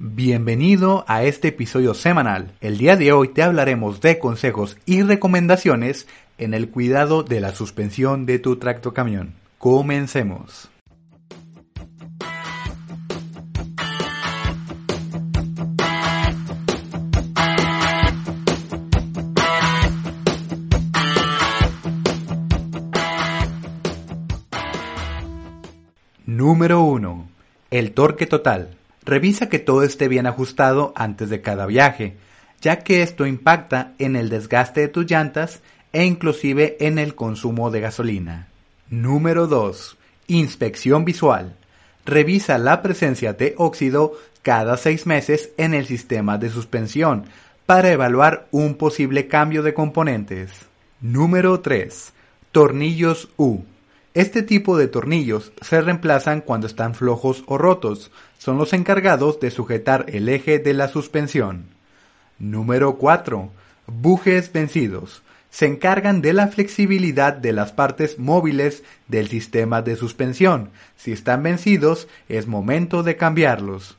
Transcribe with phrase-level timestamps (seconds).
[0.00, 2.52] Bienvenido a este episodio semanal.
[2.60, 6.06] El día de hoy te hablaremos de consejos y recomendaciones
[6.38, 9.34] en el cuidado de la suspensión de tu tractocamión.
[9.58, 10.70] Comencemos.
[26.24, 27.28] Número 1.
[27.72, 28.77] El torque total.
[29.08, 32.18] Revisa que todo esté bien ajustado antes de cada viaje,
[32.60, 35.62] ya que esto impacta en el desgaste de tus llantas
[35.94, 38.48] e inclusive en el consumo de gasolina.
[38.90, 39.96] Número 2.
[40.26, 41.56] Inspección visual.
[42.04, 47.24] Revisa la presencia de óxido cada seis meses en el sistema de suspensión
[47.64, 50.50] para evaluar un posible cambio de componentes.
[51.00, 52.12] Número 3.
[52.52, 53.62] Tornillos U.
[54.18, 58.10] Este tipo de tornillos se reemplazan cuando están flojos o rotos.
[58.36, 61.66] Son los encargados de sujetar el eje de la suspensión.
[62.40, 63.48] Número 4.
[63.86, 65.22] Bujes vencidos.
[65.50, 70.70] Se encargan de la flexibilidad de las partes móviles del sistema de suspensión.
[70.96, 73.98] Si están vencidos, es momento de cambiarlos.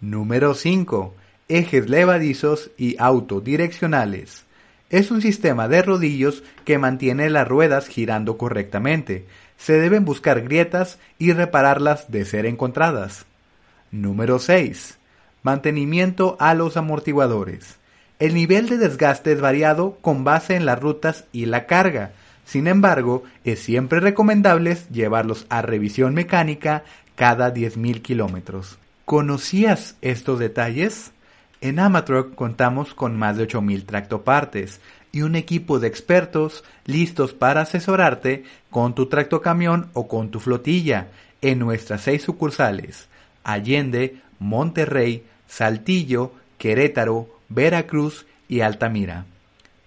[0.00, 1.14] Número 5.
[1.46, 4.46] Ejes levadizos y autodireccionales.
[4.90, 10.98] Es un sistema de rodillos que mantiene las ruedas girando correctamente se deben buscar grietas
[11.18, 13.26] y repararlas de ser encontradas.
[13.90, 14.98] Número 6.
[15.42, 17.78] Mantenimiento a los amortiguadores.
[18.18, 22.12] El nivel de desgaste es variado con base en las rutas y la carga.
[22.44, 28.78] Sin embargo, es siempre recomendable llevarlos a revisión mecánica cada 10.000 kilómetros.
[29.04, 31.13] ¿Conocías estos detalles?
[31.60, 34.80] En Amatroc contamos con más de 8.000 tractopartes,
[35.14, 41.06] y un equipo de expertos listos para asesorarte con tu tractocamión o con tu flotilla
[41.40, 43.06] en nuestras seis sucursales
[43.44, 49.26] Allende, Monterrey, Saltillo, Querétaro, Veracruz y Altamira.